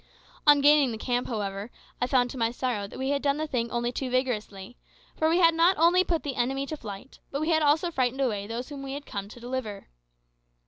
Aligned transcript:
On 0.47 0.61
gaining 0.61 0.91
the 0.91 0.97
camp, 0.97 1.27
however, 1.27 1.69
I 2.01 2.07
found, 2.07 2.31
to 2.31 2.37
my 2.39 2.49
sorrow, 2.49 2.87
that 2.87 2.97
we 2.97 3.09
had 3.09 3.21
done 3.21 3.37
the 3.37 3.45
thing 3.45 3.69
only 3.69 3.91
too 3.91 4.09
vigorously; 4.09 4.79
for 5.15 5.29
we 5.29 5.37
had 5.37 5.53
not 5.53 5.77
only 5.77 6.03
put 6.03 6.23
the 6.23 6.37
enemy 6.37 6.65
to 6.65 6.75
flight, 6.75 7.19
but 7.29 7.39
we 7.39 7.49
had 7.49 7.61
also 7.61 7.91
frightened 7.91 8.19
away 8.19 8.47
those 8.47 8.69
whom 8.69 8.81
we 8.81 8.93
had 8.93 9.05
come 9.05 9.29
to 9.29 9.39
deliver! 9.39 9.89